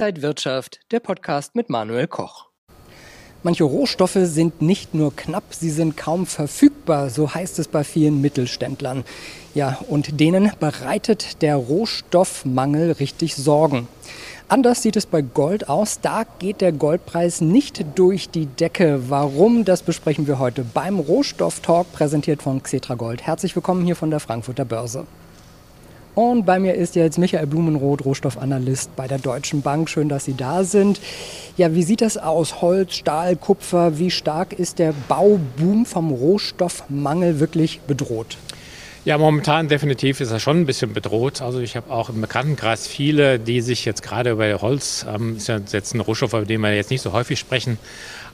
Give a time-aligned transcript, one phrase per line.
[0.00, 2.46] Inside Wirtschaft, der Podcast mit Manuel Koch.
[3.42, 8.22] Manche Rohstoffe sind nicht nur knapp, sie sind kaum verfügbar, so heißt es bei vielen
[8.22, 9.04] Mittelständlern.
[9.54, 13.88] Ja, und denen bereitet der Rohstoffmangel richtig Sorgen.
[14.48, 16.00] Anders sieht es bei Gold aus.
[16.00, 19.10] Da geht der Goldpreis nicht durch die Decke.
[19.10, 19.66] Warum?
[19.66, 23.20] Das besprechen wir heute beim Rohstofftalk, präsentiert von Xetra Gold.
[23.20, 25.06] Herzlich willkommen hier von der Frankfurter Börse.
[26.14, 29.88] Und bei mir ist jetzt Michael Blumenroth, Rohstoffanalyst bei der Deutschen Bank.
[29.88, 31.00] Schön, dass Sie da sind.
[31.56, 32.60] Ja, wie sieht das aus?
[32.60, 33.98] Holz, Stahl, Kupfer.
[33.98, 38.36] Wie stark ist der Bauboom vom Rohstoffmangel wirklich bedroht?
[39.04, 41.40] Ja, momentan definitiv ist er schon ein bisschen bedroht.
[41.40, 45.48] Also ich habe auch im Bekanntenkreis viele, die sich jetzt gerade über Holz, ähm, ist
[45.48, 47.78] ja jetzt ein Rohstoff, über den wir jetzt nicht so häufig sprechen,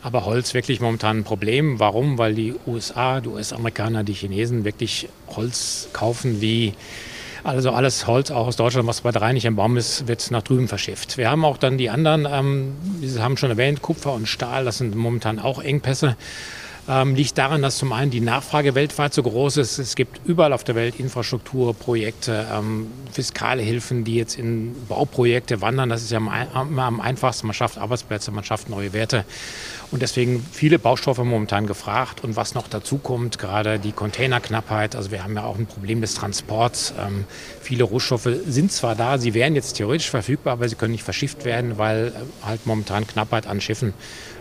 [0.03, 1.79] aber Holz wirklich momentan ein Problem.
[1.79, 2.19] Warum?
[2.19, 6.75] Weil die USA, die US-Amerikaner, die Chinesen wirklich Holz kaufen wie
[7.47, 10.43] also alles Holz auch aus Deutschland, was bei drei nicht im Baum ist, wird nach
[10.43, 11.17] drüben verschifft.
[11.17, 14.79] Wir haben auch dann die anderen, ähm, Sie haben schon erwähnt, Kupfer und Stahl, das
[14.79, 16.17] sind momentan auch Engpässe
[16.89, 19.79] ähm, liegt daran, dass zum einen die Nachfrage weltweit so groß ist.
[19.79, 25.89] Es gibt überall auf der Welt Infrastrukturprojekte, ähm, fiskale Hilfen, die jetzt in Bauprojekte wandern.
[25.89, 27.47] Das ist ja am, am einfachsten.
[27.47, 29.25] Man schafft Arbeitsplätze, man schafft neue Werte.
[29.91, 32.23] Und deswegen viele Baustoffe momentan gefragt.
[32.23, 34.97] Und was noch dazu kommt, gerade die Containerknappheit.
[34.97, 36.95] Also wir haben ja auch ein Problem des Transports.
[36.99, 37.25] Ähm,
[37.61, 41.45] viele Rohstoffe sind zwar da, sie wären jetzt theoretisch verfügbar, aber sie können nicht verschifft
[41.45, 43.95] werden, weil äh, halt momentan Knappheit an Schiffen,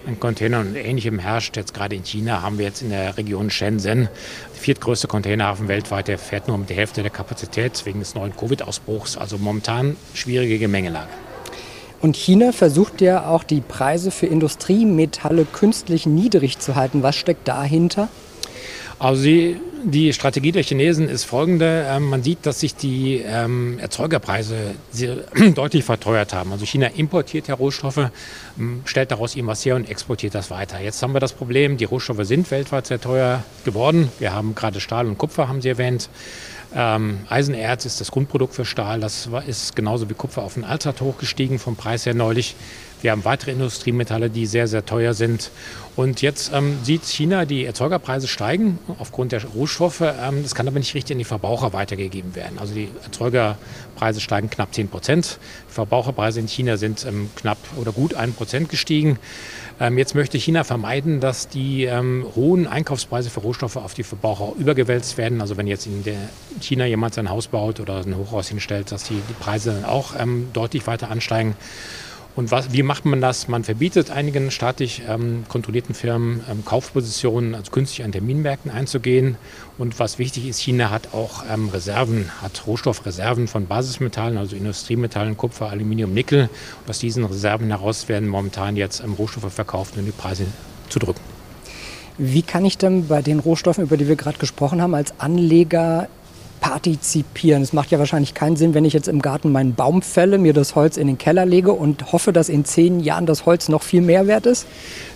[0.07, 1.57] an Containern und Ähnlichem herrscht.
[1.57, 4.09] Jetzt gerade in China haben wir jetzt in der Region Shenzhen,
[4.53, 8.35] der viertgrößte Containerhafen weltweit, der fährt nur um die Hälfte der Kapazität wegen des neuen
[8.35, 9.17] Covid-Ausbruchs.
[9.17, 11.09] Also momentan schwierige Gemengelage.
[12.01, 17.03] Und China versucht ja auch die Preise für Industriemetalle künstlich niedrig zu halten.
[17.03, 18.09] Was steckt dahinter?
[18.97, 21.85] Also die, die Strategie der Chinesen ist folgende.
[21.89, 25.17] Ähm, man sieht, dass sich die ähm, Erzeugerpreise sehr,
[25.53, 26.51] deutlich verteuert haben.
[26.51, 28.09] Also China importiert ja Rohstoffe,
[28.57, 30.79] ähm, stellt daraus ihm was her und exportiert das weiter.
[30.79, 34.09] Jetzt haben wir das Problem, die Rohstoffe sind weltweit sehr teuer geworden.
[34.19, 36.09] Wir haben gerade Stahl und Kupfer, haben Sie erwähnt.
[36.75, 38.99] Ähm, Eisenerz ist das Grundprodukt für Stahl.
[38.99, 42.55] Das ist genauso wie Kupfer auf den Allzeit hochgestiegen vom Preis her neulich.
[43.01, 45.51] Wir haben weitere Industriemetalle, die sehr, sehr teuer sind.
[45.95, 50.01] Und jetzt ähm, sieht China die Erzeugerpreise steigen aufgrund der Rohstoffe.
[50.01, 52.57] Ähm, das kann aber nicht richtig an die Verbraucher weitergegeben werden.
[52.59, 55.39] Also die Erzeugerpreise steigen knapp 10 Prozent.
[55.69, 59.19] Verbraucherpreise in China sind ähm, knapp oder gut 1 Prozent gestiegen.
[59.79, 64.53] Ähm, jetzt möchte China vermeiden, dass die ähm, hohen Einkaufspreise für Rohstoffe auf die Verbraucher
[64.57, 65.41] übergewälzt werden.
[65.41, 66.03] Also wenn jetzt in
[66.61, 70.13] China jemand sein Haus baut oder ein Hochhaus hinstellt, dass die, die Preise dann auch
[70.17, 71.55] ähm, deutlich weiter ansteigen.
[72.35, 73.47] Und was, wie macht man das?
[73.47, 79.37] Man verbietet einigen staatlich ähm, kontrollierten Firmen ähm, Kaufpositionen, also künstlich an Terminmärkten einzugehen.
[79.77, 85.37] Und was wichtig ist, China hat auch ähm, Reserven, hat Rohstoffreserven von Basismetallen, also Industriemetallen,
[85.37, 86.49] Kupfer, Aluminium, Nickel.
[86.83, 90.45] Und aus diesen Reserven heraus werden momentan jetzt ähm, Rohstoffe verkauft, um die Preise
[90.89, 91.21] zu drücken.
[92.17, 96.09] Wie kann ich denn bei den Rohstoffen, über die wir gerade gesprochen haben, als Anleger
[96.65, 97.61] partizipieren.
[97.61, 100.51] Es macht ja wahrscheinlich keinen Sinn, wenn ich jetzt im Garten meinen Baum fälle, mir
[100.51, 103.83] das Holz in den Keller lege und hoffe, dass in zehn Jahren das Holz noch
[103.83, 104.65] viel mehr wert ist.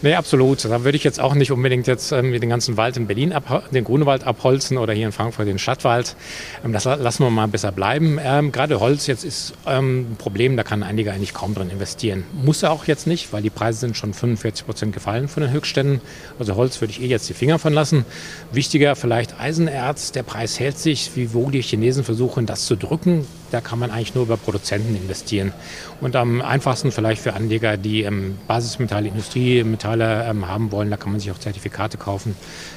[0.04, 0.64] Nee, absolut.
[0.64, 3.34] Da würde ich jetzt auch nicht unbedingt jetzt ähm, den ganzen Wald in Berlin,
[3.72, 6.16] den Grunewald abholzen oder hier in Frankfurt den Stadtwald.
[6.64, 8.20] Ähm, das lassen wir mal besser bleiben.
[8.24, 12.26] Ähm, gerade Holz jetzt ist ähm, ein Problem, da kann einige eigentlich kaum drin investieren.
[12.46, 15.52] Muss er auch jetzt nicht, weil die Preise sind schon 45 Prozent gefallen von den
[15.52, 16.00] Höchstständen.
[16.38, 18.06] Also Holz würde ich eh jetzt die Finger von lassen.
[18.52, 20.12] Wichtiger vielleicht Eisenerz.
[20.12, 23.92] Der Preis hält sich, wie wo die Chinesen versuchen, das zu drücken, da kann man
[23.92, 25.54] eigentlich nur über Produzenten investieren.
[26.02, 31.12] Und am einfachsten vielleicht für Anleger, die ähm, Basismetalle, Industriemetalle ähm, haben wollen, da kann
[31.12, 32.36] man sich auch Zertifikate kaufen,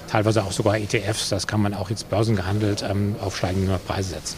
[0.09, 4.37] teilweise auch sogar ETFs, das kann man auch jetzt börsengehandelt ähm, auf steigende Preise setzen.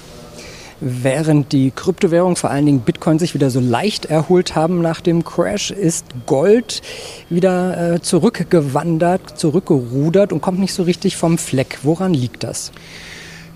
[0.80, 5.24] Während die Kryptowährungen, vor allen Dingen Bitcoin, sich wieder so leicht erholt haben nach dem
[5.24, 6.82] Crash, ist Gold
[7.30, 11.78] wieder äh, zurückgewandert, zurückgerudert und kommt nicht so richtig vom Fleck.
[11.84, 12.72] Woran liegt das?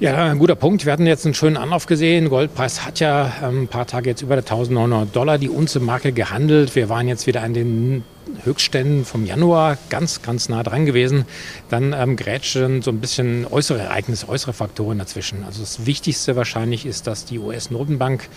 [0.01, 0.87] Ja, ein guter Punkt.
[0.87, 2.29] Wir hatten jetzt einen schönen Anlauf gesehen.
[2.29, 6.77] Goldpreis hat ja ähm, ein paar Tage jetzt über 1900 Dollar die Unze Marke gehandelt.
[6.77, 8.05] Wir waren jetzt wieder an den
[8.45, 11.25] Höchstständen vom Januar ganz, ganz nah dran gewesen.
[11.69, 15.43] Dann ähm, grätschen so ein bisschen äußere Ereignisse, äußere Faktoren dazwischen.
[15.45, 18.29] Also das Wichtigste wahrscheinlich ist, dass die US-Notenbank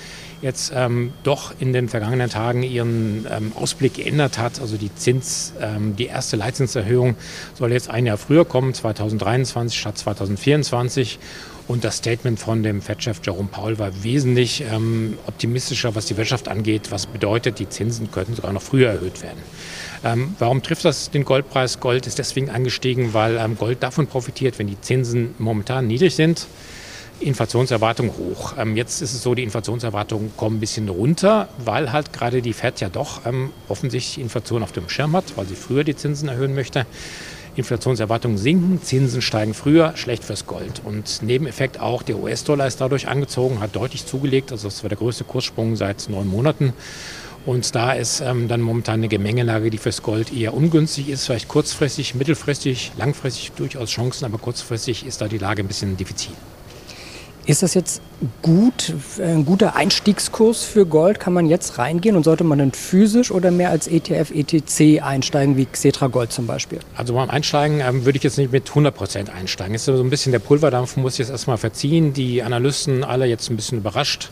[0.41, 4.59] jetzt ähm, doch in den vergangenen Tagen ihren ähm, Ausblick geändert hat.
[4.59, 7.15] Also die Zins, ähm, die erste Leitzinserhöhung
[7.53, 11.19] soll jetzt ein Jahr früher kommen, 2023 statt 2024.
[11.71, 16.49] Und das Statement von dem Fed-Chef Jerome Powell war wesentlich ähm, optimistischer, was die Wirtschaft
[16.49, 19.39] angeht, was bedeutet, die Zinsen könnten sogar noch früher erhöht werden.
[20.03, 21.79] Ähm, warum trifft das den Goldpreis?
[21.79, 26.45] Gold ist deswegen angestiegen, weil ähm, Gold davon profitiert, wenn die Zinsen momentan niedrig sind
[27.21, 28.55] Inflationserwartungen hoch.
[28.57, 32.51] Ähm, jetzt ist es so, die Inflationserwartungen kommen ein bisschen runter, weil halt gerade die
[32.51, 36.27] FED ja doch ähm, offensichtlich Inflation auf dem Schirm hat, weil sie früher die Zinsen
[36.27, 36.85] erhöhen möchte.
[37.55, 40.81] Inflationserwartungen sinken, Zinsen steigen früher, schlecht fürs Gold.
[40.85, 44.51] Und Nebeneffekt auch, der US-Dollar ist dadurch angezogen, hat deutlich zugelegt.
[44.51, 46.73] Also das war der größte Kurssprung seit neun Monaten.
[47.45, 51.25] Und da ist ähm, dann momentan eine Gemengelage, die fürs Gold eher ungünstig ist.
[51.25, 56.33] Vielleicht kurzfristig, mittelfristig, langfristig durchaus Chancen, aber kurzfristig ist da die Lage ein bisschen diffizil.
[57.45, 58.01] Ist das jetzt
[58.41, 61.19] gut, ein guter Einstiegskurs für Gold?
[61.19, 65.57] Kann man jetzt reingehen und sollte man dann physisch oder mehr als ETF, ETC einsteigen,
[65.57, 66.79] wie Xetra Gold zum Beispiel?
[66.95, 69.75] Also beim Einsteigen ähm, würde ich jetzt nicht mit 100 Prozent einsteigen.
[69.75, 72.13] Ist so ein bisschen der Pulverdampf, muss jetzt erstmal verziehen.
[72.13, 74.29] Die Analysten alle jetzt ein bisschen überrascht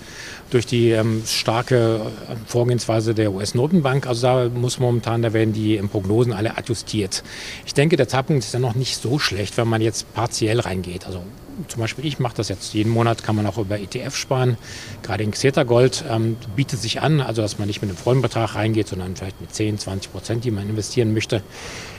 [0.51, 4.07] durch die ähm, starke äh, Vorgehensweise der US-Notenbank.
[4.07, 7.24] Also da muss momentan, da werden die Prognosen alle adjustiert.
[7.65, 11.06] Ich denke, der Zeitpunkt ist ja noch nicht so schlecht, wenn man jetzt partiell reingeht.
[11.06, 11.21] Also
[11.68, 14.57] zum Beispiel ich mache das jetzt jeden Monat, kann man auch über ETF sparen.
[15.03, 18.21] Gerade in Xeta Gold ähm, bietet sich an, also dass man nicht mit einem vollen
[18.21, 21.41] Betrag reingeht, sondern vielleicht mit 10, 20 Prozent, die man investieren möchte.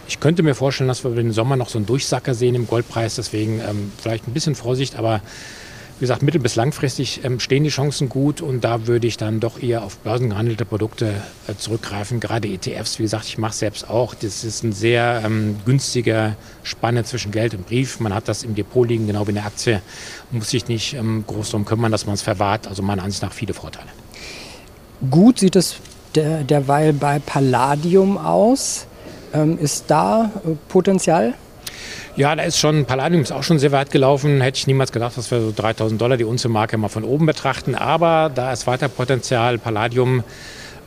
[0.08, 3.14] Ich könnte mir vorstellen, dass wir den Sommer noch so einen Durchsacker sehen im Goldpreis,
[3.16, 5.22] deswegen ähm, vielleicht ein bisschen Vorsicht, aber
[6.00, 9.38] wie gesagt, mittel- bis langfristig ähm, stehen die Chancen gut und da würde ich dann
[9.38, 11.12] doch eher auf börsengehandelte Produkte
[11.46, 12.20] äh, zurückgreifen.
[12.20, 14.14] Gerade ETFs, wie gesagt, ich mache es selbst auch.
[14.14, 18.00] Das ist eine sehr ähm, günstige Spanne zwischen Geld und Brief.
[18.00, 19.82] Man hat das im Depot liegen, genau wie eine Aktie.
[20.30, 22.66] Muss sich nicht ähm, groß darum kümmern, dass man es verwahrt.
[22.66, 23.88] Also meiner Ansicht nach viele Vorteile.
[25.10, 25.76] Gut sieht es
[26.14, 28.86] der, derweil bei Palladium aus.
[29.34, 31.34] Ähm, ist da äh, Potenzial?
[32.16, 34.40] Ja, da ist schon, Palladium ist auch schon sehr weit gelaufen.
[34.40, 37.74] Hätte ich niemals gedacht, dass wir so 3000 Dollar die Unze-Marke mal von oben betrachten.
[37.74, 39.58] Aber da ist weiter Potenzial.
[39.58, 40.24] Palladium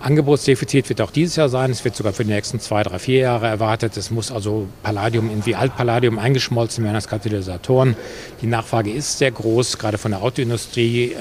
[0.04, 1.72] Angebotsdefizit wird auch dieses Jahr sein.
[1.72, 3.96] Es wird sogar für die nächsten zwei, drei, vier Jahre erwartet.
[3.96, 7.96] Es muss also Palladium in wie Altpalladium eingeschmolzen werden als Katalysatoren.
[8.42, 11.16] Die Nachfrage ist sehr groß, gerade von der Autoindustrie.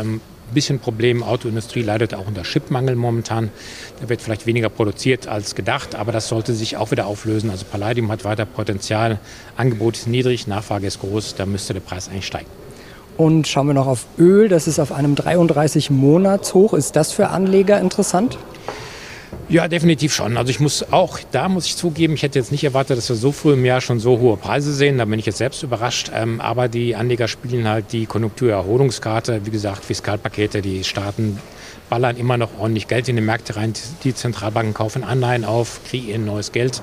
[0.54, 1.22] Bisschen Problem.
[1.22, 3.50] Autoindustrie leidet auch unter Chipmangel momentan.
[4.00, 7.50] Da wird vielleicht weniger produziert als gedacht, aber das sollte sich auch wieder auflösen.
[7.50, 9.18] Also Palladium hat weiter Potenzial.
[9.56, 11.36] Angebot ist niedrig, Nachfrage ist groß.
[11.36, 12.48] Da müsste der Preis eigentlich steigen.
[13.16, 14.48] Und schauen wir noch auf Öl.
[14.48, 16.74] Das ist auf einem 33-Monats-Hoch.
[16.74, 18.38] Ist das für Anleger interessant?
[19.48, 20.36] Ja, definitiv schon.
[20.36, 23.16] Also ich muss auch, da muss ich zugeben, ich hätte jetzt nicht erwartet, dass wir
[23.16, 24.98] so früh im Jahr schon so hohe Preise sehen.
[24.98, 26.10] Da bin ich jetzt selbst überrascht.
[26.14, 29.44] Ähm, aber die Anleger spielen halt die Konjunkturerholungskarte.
[29.44, 31.38] Wie gesagt, Fiskalpakete, die Staaten
[31.90, 33.74] ballern immer noch ordentlich Geld in die Märkte rein.
[34.04, 36.80] Die Zentralbanken kaufen Anleihen auf, kreieren neues Geld.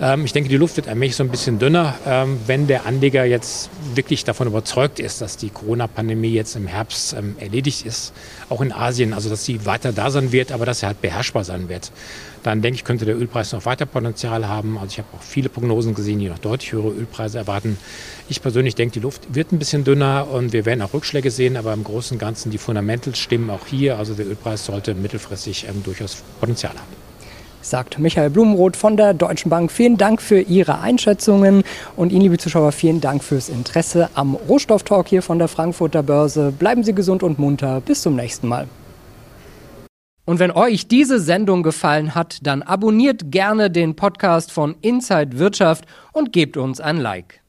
[0.00, 3.24] Ähm, ich denke, die Luft wird allmählich so ein bisschen dünner, ähm, wenn der Anleger
[3.24, 8.12] jetzt wirklich davon überzeugt ist, dass die Corona-Pandemie jetzt im Herbst ähm, erledigt ist,
[8.48, 11.44] auch in Asien, also dass sie weiter da sein wird, aber dass sie halt beherrschbar
[11.44, 11.92] sein wird.
[12.42, 14.76] Dann denke ich, könnte der Ölpreis noch weiter Potenzial haben.
[14.76, 17.78] Also ich habe auch viele Prognosen gesehen, die noch deutlich höhere Ölpreise erwarten.
[18.28, 21.56] Ich persönlich denke, die Luft wird ein bisschen dünner und wir werden auch Rückschläge sehen,
[21.56, 23.96] aber im Großen und Ganzen die Fundamentals stimmen auch hier.
[23.98, 27.03] Also der Ölpreis sollte mittelfristig durchaus Potenzial haben
[27.64, 29.72] sagt Michael Blumenroth von der Deutschen Bank.
[29.72, 31.64] Vielen Dank für Ihre Einschätzungen
[31.96, 36.52] und Ihnen, liebe Zuschauer, vielen Dank fürs Interesse am Rohstofftalk hier von der Frankfurter Börse.
[36.52, 37.80] Bleiben Sie gesund und munter.
[37.80, 38.68] Bis zum nächsten Mal.
[40.26, 45.84] Und wenn euch diese Sendung gefallen hat, dann abonniert gerne den Podcast von Inside Wirtschaft
[46.12, 47.43] und gebt uns ein Like.